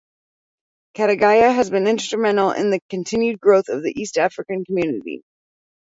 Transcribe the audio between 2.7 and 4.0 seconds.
the continued growth of the